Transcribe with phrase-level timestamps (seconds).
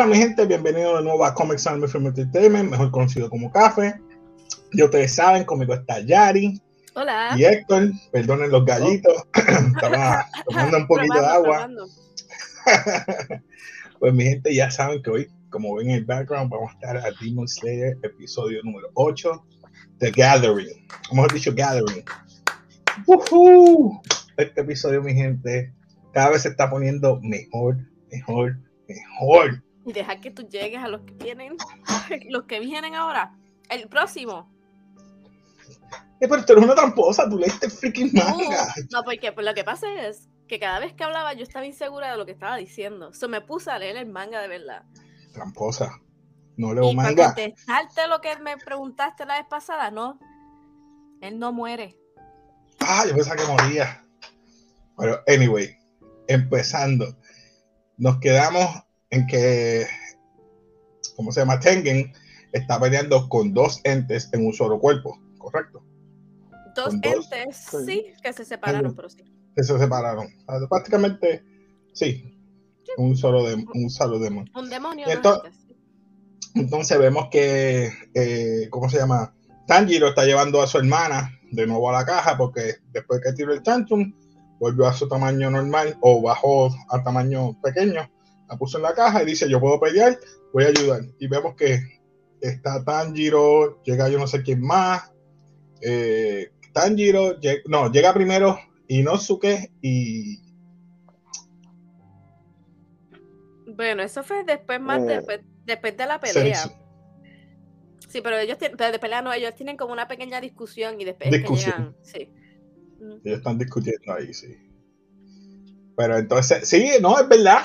[0.00, 4.00] Bueno, mi gente, bienvenido de nuevo a Comics and Film Entertainment, mejor conocido como Café.
[4.72, 6.58] Y ustedes saben, conmigo está Yari.
[6.94, 7.34] Hola.
[7.36, 9.12] Y Héctor, perdonen los gallitos,
[9.74, 11.68] estaba tomando un poquito de agua.
[14.00, 16.96] pues mi gente, ya saben que hoy, como ven en el background, vamos a estar
[16.96, 19.44] a Demon Slayer, episodio número 8,
[19.98, 20.88] The Gathering.
[21.12, 22.04] Hemos dicho Gathering.
[24.38, 25.74] Este episodio, mi gente,
[26.14, 27.76] cada vez se está poniendo mejor,
[28.10, 28.56] mejor,
[28.88, 29.62] mejor.
[29.90, 31.56] Y deja que tú llegues a los que vienen,
[32.30, 33.36] los que vienen ahora.
[33.68, 34.48] El próximo.
[36.20, 38.72] Eh, pero tú eres una tramposa, tú leíste freaking manga.
[38.92, 42.12] No, porque pues, lo que pasa es que cada vez que hablaba yo estaba insegura
[42.12, 43.12] de lo que estaba diciendo.
[43.12, 44.84] So me puse a leer el manga de verdad.
[45.32, 45.98] Tramposa.
[46.56, 47.34] No leo y manga.
[47.34, 50.20] Para contestarte lo que me preguntaste la vez pasada, no.
[51.20, 51.98] Él no muere.
[52.78, 54.04] Ah, yo pensaba que moría.
[54.96, 55.76] Pero, anyway,
[56.28, 57.16] empezando.
[57.96, 59.86] Nos quedamos en que,
[61.16, 61.60] ¿cómo se llama?
[61.60, 62.12] Tengen
[62.52, 65.82] está peleando con dos entes en un solo cuerpo, ¿correcto?
[66.74, 69.24] Dos entes, sí, que se separaron, pero sí.
[69.54, 70.28] Que se separaron.
[70.68, 71.44] Prácticamente,
[71.92, 72.36] sí,
[72.96, 74.52] un solo, de, un solo demonio.
[74.54, 75.06] Un demonio.
[75.08, 75.54] Entonces,
[76.54, 79.34] entonces, vemos que, eh, ¿cómo se llama?
[79.66, 83.52] Tanjiro está llevando a su hermana de nuevo a la caja porque después que tiró
[83.52, 84.12] el tantrum,
[84.58, 88.10] volvió a su tamaño normal o bajó a tamaño pequeño
[88.50, 90.18] la puso en la caja y dice, yo puedo pelear,
[90.52, 91.02] voy a ayudar.
[91.20, 91.80] Y vemos que
[92.40, 95.12] está Tanjiro, llega yo no sé quién más.
[95.80, 100.40] Eh, Tanjiro, no, llega primero Inosuke y...
[103.68, 106.64] Bueno, eso fue después más, eh, después, de la pelea.
[108.08, 111.04] Sí, pero ellos tienen, pero de pelea no, ellos tienen como una pequeña discusión y
[111.04, 111.96] después discusión.
[112.02, 112.32] sí.
[113.24, 114.58] Ellos están discutiendo ahí, sí.
[115.96, 117.62] Pero entonces, sí, no, es verdad.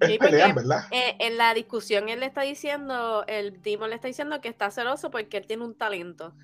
[0.90, 4.70] Eh, en la discusión él le está diciendo, el Demon le está diciendo que está
[4.70, 6.34] celoso porque él tiene un talento.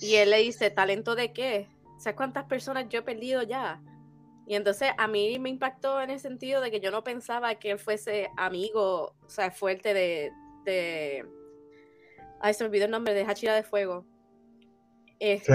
[0.00, 1.68] Y él le dice, ¿talento de qué?
[1.98, 3.80] ¿Sabes cuántas personas yo he perdido ya?
[4.46, 7.72] Y entonces a mí me impactó en el sentido de que yo no pensaba que
[7.72, 10.30] él fuese amigo, o sea, fuerte de.
[10.64, 11.26] de...
[12.40, 14.06] Ay, se me olvidó el nombre, de Hachira de Fuego.
[15.18, 15.52] Este,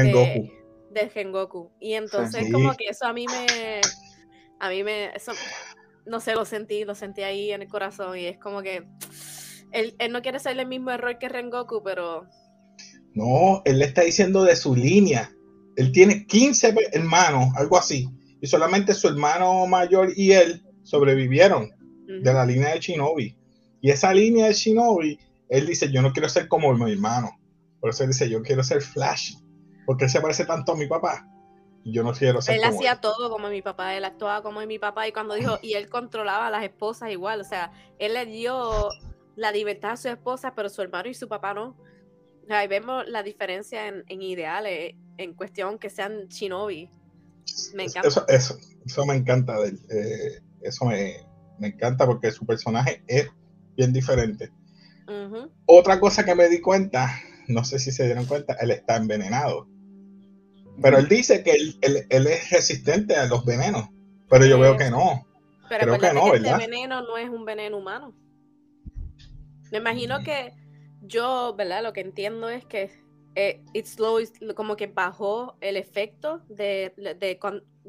[0.89, 1.71] De Gengoku.
[1.79, 3.81] Y entonces, como que eso a mí me.
[4.59, 5.11] A mí me
[6.05, 8.83] no sé, lo sentí, lo sentí ahí en el corazón y es como que
[9.71, 12.27] él, no quiere hacer el mismo error que Rengoku, pero...
[13.13, 15.31] No, él le está diciendo de su línea.
[15.75, 18.07] Él tiene 15 hermanos, algo así,
[18.41, 21.69] y solamente su hermano mayor y él sobrevivieron
[22.07, 23.37] de la línea de Shinobi.
[23.81, 25.17] Y esa línea de Shinobi,
[25.49, 27.31] él dice, yo no quiero ser como mi hermano.
[27.79, 29.35] Por eso él dice, yo quiero ser Flash,
[29.85, 31.30] porque él se parece tanto a mi papá
[31.83, 35.07] yo no quiero ser Él hacía todo como mi papá, él actuaba como mi papá
[35.07, 38.89] y cuando dijo, y él controlaba a las esposas igual, o sea, él le dio
[39.35, 41.75] la libertad a su esposa, pero su hermano y su papá no.
[42.43, 46.89] O sea, ahí vemos la diferencia en, ideales, en cuestión que sean shinobi.
[47.73, 48.07] Me encanta.
[48.07, 51.25] Eso, eso, eso me encanta de eh, eso me,
[51.59, 53.29] me, encanta porque su personaje es
[53.75, 54.51] bien diferente.
[55.65, 59.67] Otra cosa que me di cuenta, no sé si se dieron cuenta, él está envenenado.
[60.81, 61.77] Pero él dice que él,
[62.09, 63.89] es resistente a los venenos,
[64.29, 65.25] pero yo veo que no.
[65.69, 66.59] Pero Creo que no, ¿verdad?
[66.59, 68.13] Este veneno no es un veneno humano.
[69.71, 70.53] Me imagino que
[71.01, 71.83] yo, ¿verdad?
[71.83, 72.91] Lo que entiendo es que
[73.35, 74.19] eh, it's slow,
[74.55, 77.39] como que bajó el efecto de, de,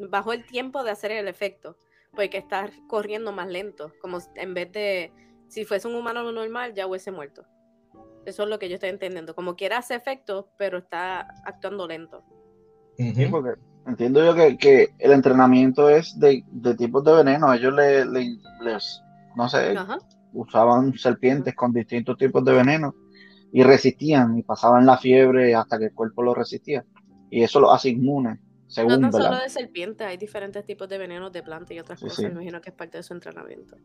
[0.08, 1.76] bajó el tiempo de hacer el efecto,
[2.14, 5.12] porque está corriendo más lento, como en vez de
[5.48, 7.44] si fuese un humano normal ya hubiese muerto.
[8.24, 9.34] Eso es lo que yo estoy entendiendo.
[9.34, 12.24] Como quiera hacer efecto, pero está actuando lento.
[13.14, 16.44] Sí, porque entiendo yo que, el entrenamiento es de,
[16.76, 17.52] tipos de veneno.
[17.52, 19.02] Ellos le, les,
[19.36, 19.74] no sé,
[20.32, 22.94] usaban serpientes con distintos tipos de veneno
[23.52, 26.84] y resistían y pasaban la fiebre hasta que el cuerpo lo resistía.
[27.30, 28.40] Y eso lo hace inmune.
[28.66, 32.00] Según, no, no solo de serpientes, hay diferentes tipos de venenos de plantas y otras
[32.00, 32.24] cosas.
[32.24, 33.76] Me imagino que es parte de su entrenamiento.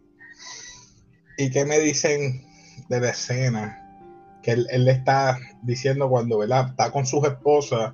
[1.38, 2.46] ¿Y qué me dicen
[2.88, 3.84] de la escena?
[4.42, 6.70] Que él, le está diciendo cuando ¿verdad?
[6.70, 7.94] está con sus esposas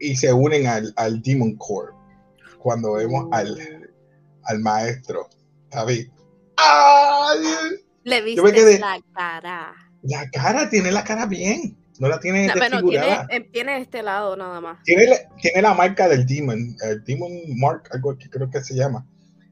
[0.00, 1.92] y se unen al, al Demon Core
[2.58, 3.86] cuando vemos al, uh.
[4.44, 5.28] al maestro
[5.70, 6.08] David.
[8.04, 9.74] Le viste la cara.
[10.02, 11.76] La cara, tiene la cara bien.
[11.98, 14.82] No la tiene no, tiene, eh, tiene, este lado nada más.
[14.84, 15.06] Tiene,
[15.40, 19.06] tiene la marca del Demon, el Demon Mark, algo que creo que se llama,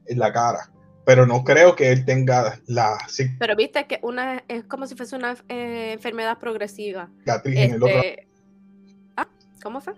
[0.05, 0.71] en la cara.
[1.05, 2.97] Pero no creo que él tenga la.
[3.39, 7.09] Pero viste que una es como si fuese una eh, enfermedad progresiva.
[7.45, 7.97] en el otro.
[7.97, 8.27] Este,
[9.63, 9.93] ¿Cómo fue?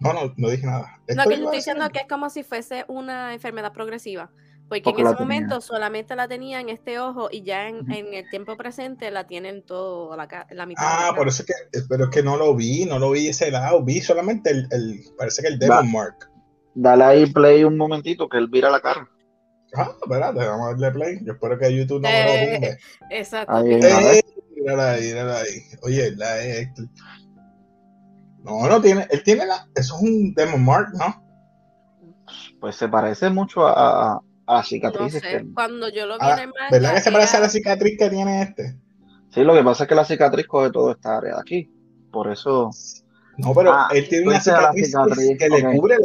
[0.00, 1.00] No, no, no dije nada.
[1.14, 4.30] no, que yo estoy diciendo que es como si fuese una enfermedad progresiva.
[4.68, 8.54] Porque, en ese momento solamente la tenía en este ojo y ya en, el tiempo
[8.58, 10.84] presente la tienen todo la, la mitad.
[10.86, 13.50] Ah, por eso es que, pero es que no lo vi, no lo vi ese
[13.50, 16.30] lado, vi solamente el, el parece que el Demon Mark.
[16.74, 19.08] Dale ahí play un momentito que él vira la cara.
[19.74, 21.18] Ah, espérate, vamos a darle play.
[21.24, 22.68] Yo espero que YouTube no me lo tumbe.
[22.68, 22.78] Eh,
[23.10, 23.52] exacto.
[23.52, 24.22] Ahí, eh,
[24.54, 25.62] mírala ahí, mírala ahí.
[25.82, 26.68] Oye, la es.
[28.48, 31.22] No, no tiene, él tiene la, eso es un Demon Mark, ¿no?
[32.60, 35.22] Pues se parece mucho a, a cicatrices.
[35.54, 38.78] Cuando yo lo vi en ¿Verdad que se parece a la cicatriz que tiene este?
[39.30, 41.70] Sí, lo que pasa es que la cicatriz coge toda esta área de aquí.
[42.10, 42.70] Por eso.
[43.36, 44.96] No, pero ah, él tiene una cicatriz,
[45.38, 45.96] que le cubre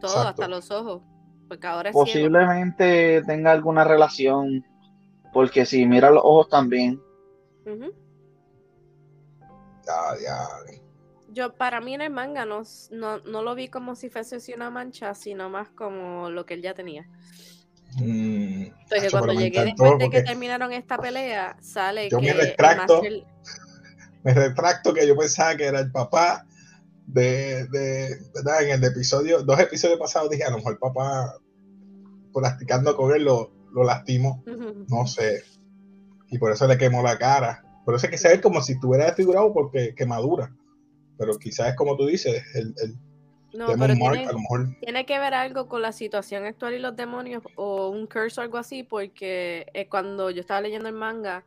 [0.00, 1.02] todo, hasta los ojos.
[1.48, 4.64] Porque ahora Posiblemente tenga alguna relación.
[5.32, 7.02] Porque si mira los ojos también.
[9.84, 10.79] Ya, ya
[11.32, 15.14] yo para mí en el manga no, no, lo vi como si fuese una mancha,
[15.14, 17.08] sino más como lo que él ya tenía.
[17.96, 23.02] Mm, Entonces cuando llegué después de que terminaron esta pelea, sale yo me retracto,
[24.22, 26.46] me retracto que yo pensaba que era el papá
[27.06, 28.62] de, de ¿verdad?
[28.62, 31.34] En el episodio, dos episodios pasados dije, a lo mejor el papá
[32.32, 34.44] practicando con él lo, lo lastimó,
[34.88, 35.42] no sé.
[36.28, 37.64] Y por eso le quemó la cara.
[37.84, 40.54] Por eso es que se ve como si estuviera desfigurado porque quemadura
[41.20, 42.94] pero quizás es como tú dices, el, el
[43.52, 43.92] no, tiene,
[44.26, 44.74] a lo mejor...
[44.80, 48.42] tiene que ver algo con la situación actual y los demonios o un curse o
[48.42, 51.44] algo así, porque eh, cuando yo estaba leyendo el manga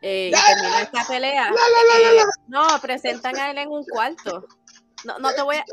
[0.00, 4.46] eh, termina esta pelea, eh, no, presentan a él en un cuarto.
[5.04, 5.64] No, no te voy a...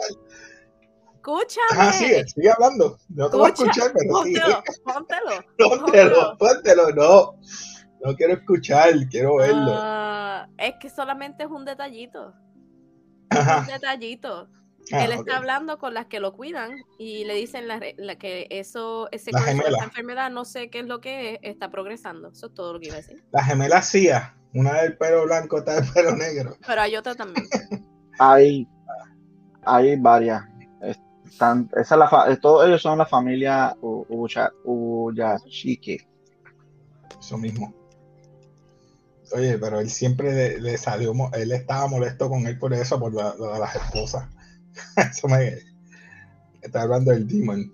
[1.15, 1.67] Escúchame.
[1.71, 2.05] Ah, sí,
[2.35, 2.97] sigue hablando.
[3.07, 7.39] No te voy a escuchar, pero póntelo, póntelo, póntelo, póntelo, no.
[8.03, 9.71] No quiero escuchar, quiero verlo.
[9.71, 12.33] Uh, es que solamente es un detallito
[13.31, 14.47] un detallito.
[14.91, 17.79] Ah, Él está hablando con las que lo cuidan y le dicen la,
[18.15, 22.29] que eso, ese la esa enfermedad, no sé qué es lo que es, está progresando.
[22.29, 23.21] Eso es todo lo que iba a decir.
[23.31, 26.56] La gemela CIA, una del pelo blanco, otra del pelo negro.
[26.65, 27.45] Pero hay otra también.
[28.19, 28.68] hay,
[29.63, 30.44] hay varias.
[31.25, 33.75] Están, esa la todos ellos son la familia
[34.63, 35.97] Uyashiki.
[37.19, 37.76] Eso mismo.
[39.33, 43.53] Oye, pero él siempre le, salió, él estaba molesto con él por eso, por lo
[43.53, 44.27] de las esposas.
[45.12, 45.59] eso me
[46.62, 47.71] está hablando del demon.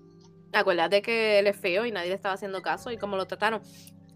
[0.53, 3.61] Acuérdate que él es feo y nadie le estaba haciendo caso y cómo lo trataron.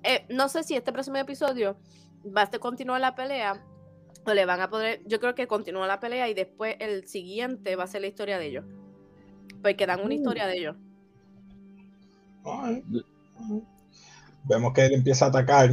[0.03, 1.77] Eh, no sé si este próximo episodio
[2.25, 3.61] va a continuar la pelea
[4.25, 5.01] o le van a poder.
[5.05, 8.37] Yo creo que continúa la pelea y después el siguiente va a ser la historia
[8.37, 8.65] de ellos.
[9.61, 10.75] Porque dan una historia de ellos.
[14.43, 15.71] Vemos que él empieza a atacar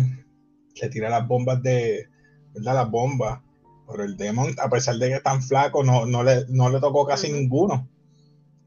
[0.80, 2.08] le tira las bombas de,
[2.54, 2.74] ¿verdad?
[2.74, 3.40] Las bombas.
[3.88, 6.80] Pero el Demon, a pesar de que es tan flaco, no, no, le, no le
[6.80, 7.86] tocó casi ninguno.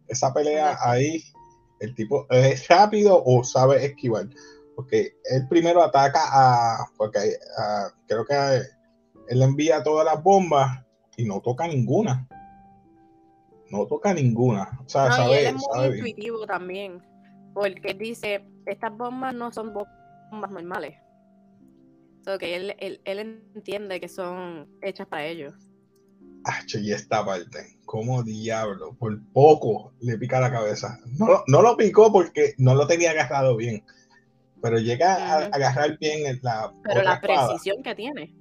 [0.08, 1.24] Esa pelea ahí,
[1.80, 4.28] el tipo es rápido o sabe esquivar.
[4.76, 7.20] Porque él primero ataca a, porque
[8.08, 8.62] creo que
[9.28, 10.86] él envía todas las bombas
[11.18, 12.28] y no toca ninguna.
[13.72, 14.80] No toca ninguna.
[14.86, 17.02] O sea, sabe, él es muy intuitivo también.
[17.56, 20.94] Porque dice, estas bombas no son bombas normales
[22.38, 25.54] que él, él, entiende que son hechas para ellos.
[26.44, 31.00] Ah, y esta parte, como diablo, por poco le pica la cabeza.
[31.18, 33.84] No, no lo picó porque no lo tenía agarrado bien,
[34.62, 36.74] pero llega a agarrar bien la.
[36.84, 38.36] Pero la precisión que tiene.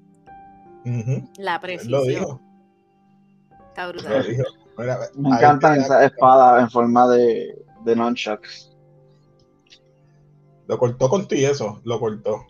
[1.39, 1.93] La precisión.
[1.93, 2.41] Lo dijo.
[3.69, 4.47] Está brutal.
[5.17, 8.73] Me encantan esas espadas en forma de, de nunchucks.
[10.67, 12.47] Lo cortó con ti eso, lo cortó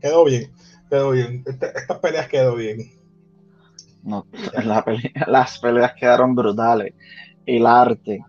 [0.00, 0.52] quedó bien,
[0.90, 1.42] quedó bien.
[1.46, 2.78] Este, estas peleas quedó bien.
[4.02, 4.26] No,
[5.26, 6.94] las peleas quedaron brutales.
[7.46, 8.24] El arte.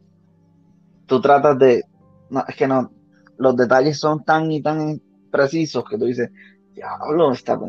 [1.05, 1.83] Tú tratas de.
[2.29, 2.91] No, es que no.
[3.37, 6.29] Los detalles son tan y tan precisos que tú dices,
[6.73, 7.59] diablo, está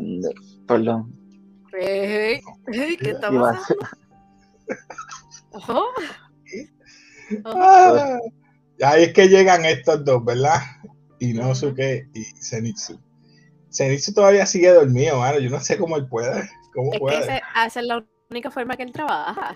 [0.65, 1.13] Perdón.
[1.71, 2.41] ¿Qué
[3.01, 3.87] está pasando?
[7.45, 8.19] Ah,
[8.83, 10.61] ahí es que llegan estos dos, ¿verdad?
[11.19, 12.99] Inosuke y Zenitsu.
[13.71, 15.39] Zenitsu todavía sigue dormido, mano.
[15.39, 16.49] Yo no sé cómo él puede.
[16.73, 17.27] ¿Cómo es puede?
[17.27, 19.55] Que esa es la única forma que él trabaja.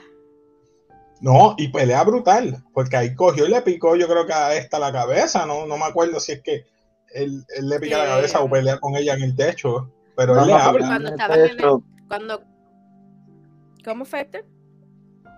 [1.22, 4.80] No, y pelea brutal, porque ahí cogió y le picó, yo creo que a esta
[4.80, 6.65] la cabeza, no, no me acuerdo si es que
[7.13, 10.53] él, le pica la cabeza o pelea con ella en el techo, pero él le
[10.53, 10.84] abre.
[10.84, 11.58] Cuando estaba en el,
[12.08, 12.44] cuando,
[13.86, 14.46] ¿Cómo fue este?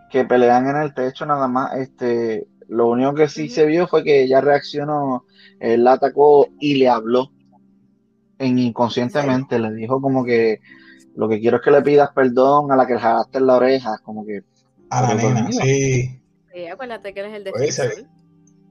[0.10, 4.06] Que pelean en el techo nada más, este, lo único que sí se vio fue
[4.06, 5.26] que ella reaccionó,
[5.60, 7.32] él la atacó y le habló
[8.40, 10.60] en inconscientemente, le dijo como que
[11.16, 13.56] lo que quiero es que le pidas perdón a la que le jalaste en la
[13.56, 14.42] oreja, como que...
[14.90, 16.22] A la nena, sí.
[16.54, 18.08] Sí, acuérdate que él es el defensor.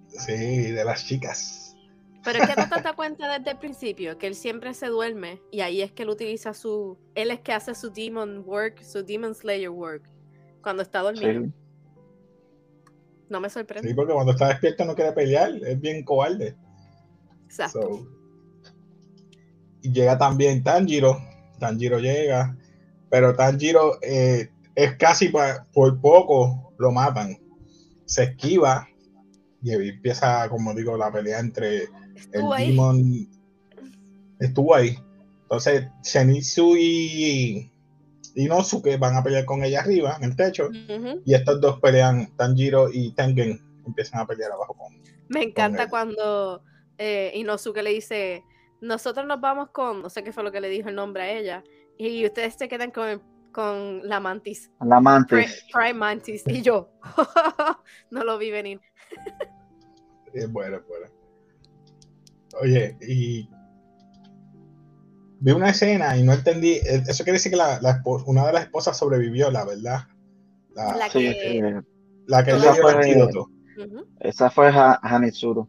[0.09, 1.77] sí, de las chicas.
[2.25, 5.43] Pero es que no te das cuenta desde el principio que él siempre se duerme
[5.51, 6.97] y ahí es que él utiliza su.
[7.17, 10.09] Él es que hace su demon work, su demon slayer work,
[10.63, 11.53] cuando está dormido.
[13.29, 13.89] No me sorprende.
[13.89, 16.55] Sí, porque cuando está despierto no quiere pelear, es bien cobarde.
[17.47, 18.07] Exacto.
[19.83, 21.21] Llega también Tanjiro.
[21.59, 22.57] Tanjiro llega,
[23.11, 27.39] pero Tanjiro eh, es casi por poco lo matan.
[28.05, 28.89] Se esquiva
[29.63, 31.85] y empieza, como digo, la pelea entre
[32.33, 32.71] el ahí.
[32.71, 33.29] Demon.
[34.41, 34.99] Estuvo ahí.
[35.43, 37.71] Entonces, Zenitsu y
[38.35, 40.69] Inosuke van a pelear con ella arriba, en el techo.
[41.25, 45.01] Y estos dos pelean, Tanjiro y Tengen, empiezan a pelear abajo con.
[45.29, 46.63] Me encanta cuando
[46.99, 48.43] eh, Inosuke le dice:
[48.83, 51.31] Nosotros nos vamos con, no sé qué fue lo que le dijo el nombre a
[51.31, 51.65] ella,
[51.97, 53.23] y ustedes se quedan con
[53.53, 54.71] con la mantis.
[54.81, 55.65] La mantis.
[55.73, 56.43] Prime, mantis.
[56.47, 56.89] Y yo,
[58.11, 58.81] no lo vi venir.
[60.33, 61.07] es bueno, bueno.
[62.61, 63.49] Oye, y
[65.41, 66.73] vi una escena y no entendí.
[66.73, 70.01] Eh, eso quiere decir que la, la una de las esposas sobrevivió, la verdad.
[70.75, 71.83] La, que,
[72.27, 73.51] la que le dio el antídoto.
[74.21, 75.69] Esa fue Hanitsuru.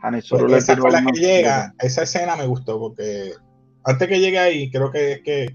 [0.00, 1.74] Hanitsuru pues esa fue la que llega.
[1.80, 3.32] Esa escena me gustó porque
[3.84, 5.54] antes que llegue ahí, creo que es que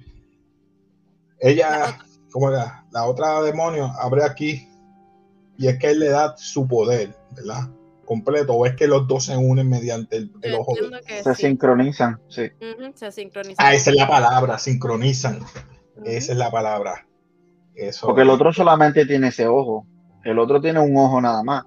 [1.40, 1.98] ella,
[2.32, 4.68] como la, la otra demonio, abre aquí
[5.58, 7.70] y es que él le da su poder, ¿verdad?
[8.06, 10.76] Completo, o es que los dos se unen mediante el, ojo.
[11.24, 12.50] se sincronizan, sí.
[12.96, 13.66] se sincronizan.
[13.66, 15.40] Ah, esa es la palabra, sincronizan.
[16.04, 17.08] Esa es la palabra.
[17.76, 19.88] Eso Porque el otro solamente tiene ese ojo.
[20.24, 21.66] El otro tiene un ojo nada más.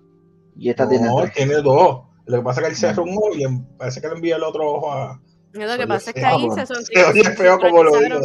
[0.57, 1.07] Y esta tiene.
[1.07, 2.06] No, tiene dos.
[2.27, 3.45] Lo que pasa es que él cerra un ojo y
[3.79, 5.21] parece que le envía el otro ojo a,
[5.65, 8.21] lo que pasa es que ahí se son Se feo como lo digo.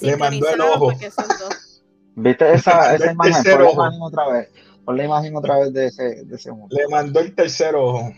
[0.00, 0.92] Le mandó el ojo.
[2.14, 3.42] ¿Viste esa, esa imagen?
[3.42, 4.48] Pon la imagen otra vez.
[4.84, 8.12] Pon la imagen otra vez de ese, de ese Le mandó el tercer ojo.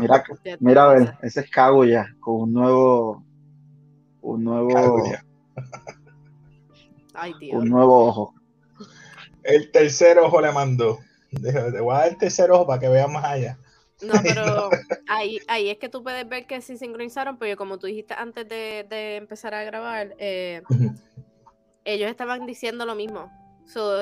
[0.00, 0.22] Mira,
[0.60, 3.24] mira a ver, ese es Kaguya con un nuevo.
[4.20, 5.02] Un nuevo.
[7.14, 7.58] Ay, tío.
[7.58, 8.34] Un nuevo ojo.
[9.42, 10.98] El tercer ojo le mandó.
[11.30, 13.58] Te voy a dar el tercer ojo para que veas más allá.
[14.02, 14.70] No, pero
[15.08, 18.48] ahí, ahí es que tú puedes ver que se sincronizaron, porque como tú dijiste antes
[18.48, 20.62] de, empezar a grabar, eh,
[21.84, 23.30] ellos estaban diciendo lo mismo.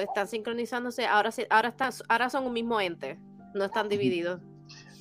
[0.01, 3.19] están sincronizándose, ahora, ahora, están, ahora son un mismo ente,
[3.55, 4.41] no están divididos.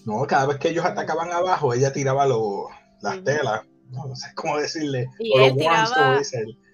[0.06, 3.62] No, cada vez que ellos atacaban abajo, ella tiraba las telas,
[4.08, 6.20] no sé cómo decirle, y él tiraba,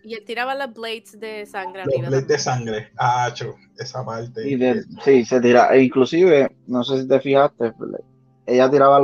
[0.03, 1.83] Y él tiraba las blades de sangre.
[1.85, 3.33] Los blades de sangre, ah,
[3.77, 4.49] esa parte.
[4.49, 4.59] Y
[5.03, 7.73] sí, se tira, e inclusive, no sé si te fijaste,
[8.45, 8.99] ella tiraba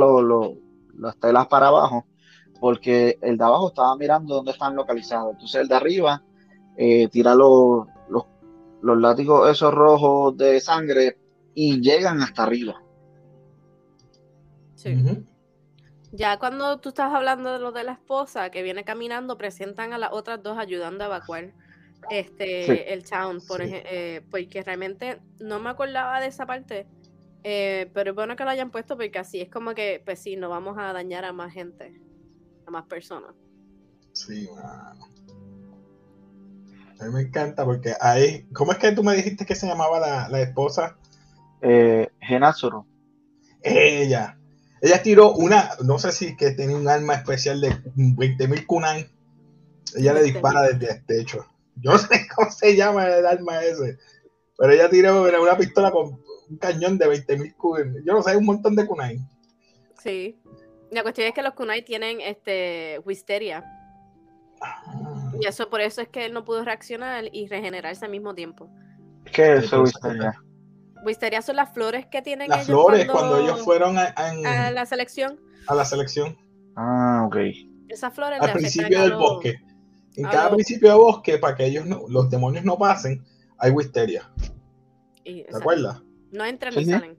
[0.98, 2.06] las telas para abajo
[2.60, 5.32] porque el de abajo estaba mirando dónde están localizados.
[5.32, 6.22] Entonces el de arriba
[6.76, 7.86] eh, tira los,
[8.82, 11.18] los, látigos esos rojos de sangre
[11.54, 12.82] y llegan hasta arriba.
[14.74, 14.94] Sí.
[16.16, 19.98] Ya cuando tú estás hablando de lo de la esposa que viene caminando, presentan a
[19.98, 21.52] las otras dos ayudando a evacuar
[22.10, 26.86] este el town, por eh, porque realmente no me acordaba de esa parte
[27.48, 30.34] eh, pero es bueno que lo hayan puesto porque así es como que, pues sí,
[30.34, 31.96] no vamos a dañar a más gente,
[32.66, 33.36] a más personas.
[34.14, 35.06] Sí, mano.
[36.98, 38.48] A mí me encanta porque ahí.
[38.52, 40.96] ¿Cómo es que tú me dijiste que se llamaba la, esposa?
[41.60, 42.84] Eh, Genazoro.
[43.62, 44.36] Ella.
[44.86, 49.10] Ella tiró una, no sé si que tenía un arma especial de 20.000 kunai.
[49.96, 51.44] Ella le dispara desde el techo.
[51.74, 53.98] Yo no sé cómo se llama el arma ese.
[54.56, 58.44] Pero ella tiró una pistola con un cañón de 20.000 Yo no sé, hay un
[58.44, 59.18] montón de kunai.
[60.00, 60.40] Sí.
[60.92, 63.64] La cuestión es que los kunai tienen este wisteria.
[64.60, 65.32] Ah.
[65.40, 68.70] Y eso por eso es que él no pudo reaccionar y regenerarse al mismo tiempo.
[69.32, 70.40] ¿Qué es eso, wisteria?
[71.06, 74.12] Wisteria son las flores que tienen las flores cuando, ellos fueron a,
[74.72, 75.40] la selección.
[75.68, 76.36] A la selección.
[76.74, 77.36] Ah, ok.
[77.88, 79.60] Esas flores al principio del bosque.
[80.16, 83.24] En cada principio de bosque, para que ellos no, los demonios no pasen,
[83.58, 84.28] hay wisteria.
[85.24, 86.02] ¿Te acuerdas?
[86.32, 87.18] No entran ni salen.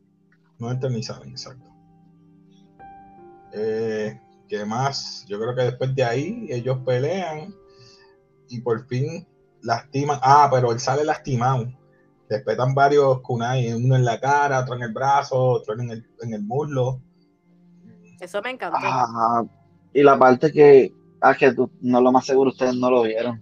[0.59, 1.69] No entran ni salen, exacto.
[3.53, 5.25] Eh, ¿Qué más?
[5.27, 7.53] Yo creo que después de ahí ellos pelean
[8.49, 9.27] y por fin
[9.61, 10.19] lastiman.
[10.21, 11.71] Ah, pero él sale lastimado.
[12.29, 16.33] Respetan varios kunai, uno en la cara, otro en el brazo, otro en el, en
[16.33, 17.01] el muslo.
[18.19, 18.79] Eso me encantó.
[18.81, 19.43] Ah,
[19.93, 23.41] y la parte que, ah, que tú, no lo más seguro ustedes no lo vieron.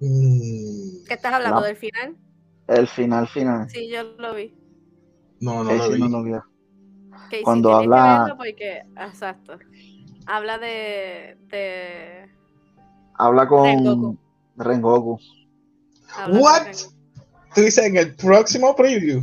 [0.00, 1.04] Mm.
[1.06, 2.16] ¿Qué estás hablando del final?
[2.68, 3.68] El final, final.
[3.68, 4.54] Sí, yo lo vi.
[5.40, 5.98] No, no lo vi.
[5.98, 6.32] No lo vi.
[7.42, 8.34] Cuando habla.
[8.36, 9.58] Porque, exacto.
[10.26, 12.28] Habla de,
[13.14, 14.18] Habla con
[14.56, 15.18] Rengoku.
[16.28, 16.68] What?
[17.54, 19.22] tú dices en el próximo preview.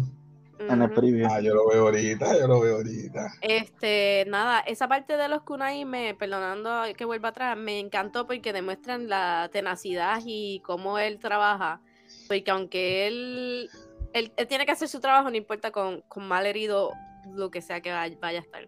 [0.59, 1.27] En el preview.
[1.29, 3.33] Ah, yo lo veo ahorita, yo lo veo ahorita.
[3.41, 8.53] Este, nada, esa parte de los kunai, me, perdonando que vuelva atrás, me encantó porque
[8.53, 11.81] demuestran la tenacidad y cómo él trabaja.
[12.27, 13.69] Porque aunque él,
[14.13, 16.91] él, tiene que hacer su trabajo, no importa con, con mal herido
[17.33, 18.67] lo que sea que vaya, a estar.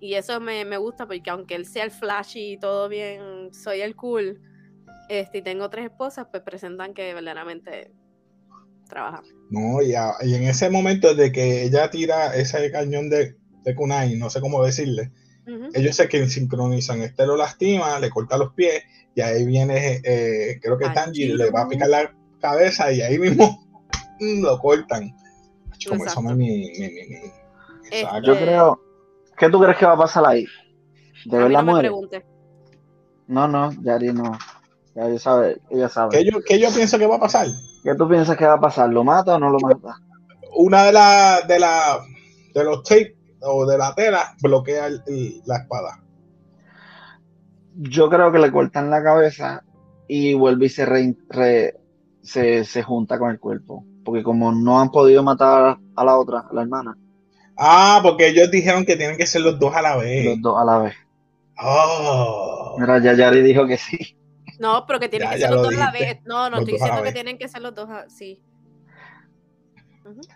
[0.00, 3.80] Y eso me, me, gusta porque aunque él sea el flashy y todo bien, soy
[3.80, 4.40] el cool,
[5.20, 7.92] este, y tengo tres esposas, pues presentan que verdaderamente
[8.88, 9.24] trabajan.
[9.50, 14.16] No, y, y en ese momento de que ella tira ese cañón de, de kunai,
[14.16, 15.12] no sé cómo decirle,
[15.74, 17.02] ellos se que sincronizan.
[17.02, 21.50] Este lo lastima, le corta los pies, y ahí viene, eh, creo que Tanji le
[21.50, 23.66] va a picar la cabeza y ahí mismo
[24.20, 25.14] lo cortan.
[25.86, 27.16] Como eso me, mi, mi, mi,
[27.90, 28.80] este, Yo creo.
[29.36, 30.46] ¿Qué tú crees que va a pasar ahí?
[31.26, 31.90] ¿De verdad no muere?
[33.26, 34.38] No, no, Yari no.
[34.94, 36.16] Yari sabe, ella sabe.
[36.16, 37.46] ¿Qué yo, ¿Qué yo pienso que va a pasar?
[37.82, 38.90] ¿Qué tú piensas que va a pasar?
[38.90, 39.96] ¿Lo mata o no lo mata?
[40.54, 42.00] Una de las de la
[42.54, 44.88] de los tapes o de la tela bloquea
[45.46, 46.02] la espada.
[47.74, 49.64] Yo creo que le cortan la cabeza
[50.06, 51.74] y vuelve y se,
[52.22, 53.84] se, se, junta con el cuerpo.
[54.04, 56.98] Porque como no han podido matar a la otra, a la hermana.
[57.56, 60.26] Ah, porque ellos dijeron que tienen que ser los dos a la vez.
[60.26, 60.94] Los dos a la vez.
[61.58, 62.76] Oh.
[62.78, 64.16] Mira, Yari dijo que sí.
[64.62, 66.20] No, pero que tienen que ser los dos a la vez.
[66.24, 68.08] No, no estoy diciendo que tienen que ser los dos a...
[68.08, 68.40] Sí.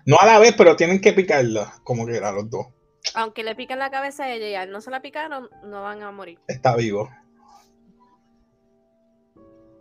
[0.04, 2.66] No a la vez, pero tienen que picarla, como que era los dos.
[3.14, 5.82] Aunque le piquen la cabeza a ella y a él no se la picaron, no
[5.84, 6.40] van a morir.
[6.48, 7.08] Está vivo.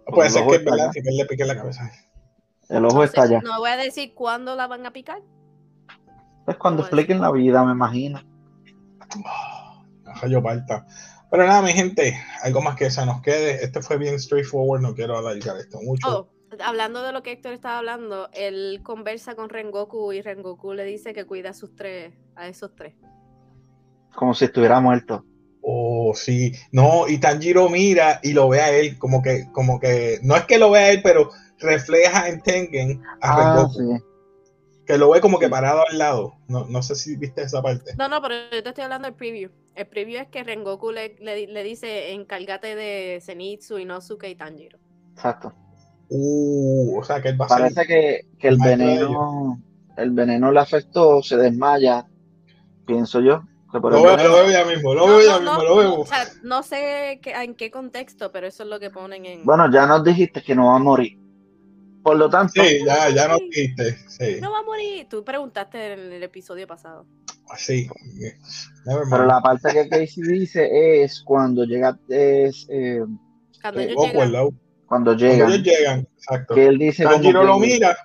[0.05, 0.91] Puede ser que, ¿verdad?
[0.93, 1.91] que él le pique la cabeza.
[2.69, 3.41] El ojo está allá.
[3.43, 5.23] No voy a decir cuándo la van a picar.
[6.47, 8.21] Es cuando expliquen la vida, me imagino.
[9.25, 10.85] Oh, yo falta.
[11.35, 13.61] Pero nada, mi gente, algo más que se nos quede.
[13.61, 16.07] Este fue bien straightforward, no quiero alargar esto mucho.
[16.07, 16.29] Oh,
[16.63, 21.13] hablando de lo que Héctor estaba hablando, él conversa con Rengoku y Rengoku le dice
[21.13, 22.95] que cuida a sus tres, a esos tres.
[24.15, 25.25] Como si estuviera muerto.
[25.61, 26.53] Oh, sí.
[26.71, 30.45] No, y Tanjiro mira y lo ve a él, como que, como que, no es
[30.45, 34.14] que lo vea a él, pero refleja en Tengen a ah, Rengoku
[34.85, 36.35] que lo ve como que parado al lado.
[36.47, 37.93] No, no sé si viste esa parte.
[37.97, 39.49] No, no, pero yo te estoy hablando del preview.
[39.75, 44.77] El preview es que Rengoku le, le, dice encárgate de Zenitsu, Inosuke y Tanjiro.
[45.13, 45.53] Exacto.
[46.09, 49.59] Uh, o sea que él va a Parece que, que el veneno
[49.97, 52.05] el veneno le afectó, se desmaya,
[52.85, 53.43] pienso yo.
[53.71, 55.99] lo, veo, lo, veo, ya mismo, lo veo ya mismo, lo veo.
[56.01, 59.45] O sea, no sé en qué contexto, pero eso es lo que ponen en...
[59.45, 61.17] Bueno, ya nos dijiste que no va a morir.
[62.05, 62.63] Por lo tanto.
[62.63, 63.97] Sí, ya, ya no viste.
[64.07, 64.37] Sí.
[64.39, 65.07] No va a morir.
[65.09, 67.07] Tú preguntaste en el episodio pasado.
[67.57, 67.89] Sí.
[69.09, 71.97] Pero la parte que Casey dice es cuando llega.
[72.07, 73.01] Es, eh,
[73.59, 74.59] cuando, eh, ellos llegan.
[74.85, 75.49] cuando llegan.
[75.49, 76.53] ellos llegan, exacto.
[76.53, 77.05] Que él dice.
[77.05, 77.97] Tanjiro lo mira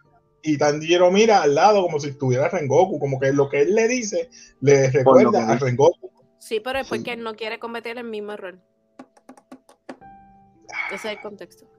[0.43, 2.99] y Tanjiro mira al lado como si estuviera Rengoku.
[2.99, 4.31] Como que lo que él le dice
[4.63, 6.11] le recuerda a Rengoku.
[6.39, 8.59] Sí, pero es porque él no quiere cometer el mismo error.
[10.91, 11.71] Ese es el contexto.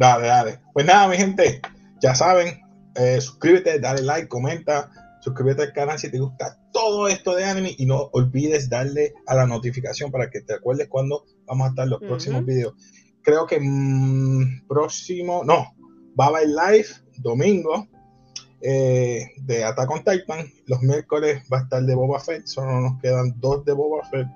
[0.00, 0.60] Dale, dale.
[0.72, 1.60] Pues nada, mi gente,
[2.00, 2.58] ya saben,
[2.94, 7.74] eh, suscríbete, dale like, comenta, suscríbete al canal si te gusta todo esto de anime
[7.76, 11.86] y no olvides darle a la notificación para que te acuerdes cuando vamos a estar
[11.86, 12.72] los próximos videos.
[13.20, 15.74] Creo que mm, próximo, no,
[16.18, 17.86] va a haber live domingo
[18.62, 20.50] eh, de Attack on Titan.
[20.64, 24.28] Los miércoles va a estar de Boba Fett, solo nos quedan dos de Boba Fett,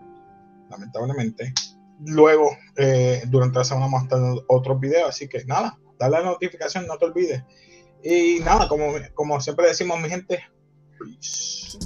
[0.68, 1.54] lamentablemente.
[2.00, 6.24] Luego, eh, durante la semana vamos a estar otros videos, así que nada, dale la
[6.24, 7.42] notificación, no te olvides.
[8.02, 10.44] Y nada, como, como siempre decimos, mi gente,
[10.98, 11.78] peace.